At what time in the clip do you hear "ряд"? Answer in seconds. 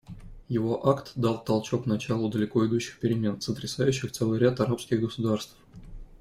4.39-4.59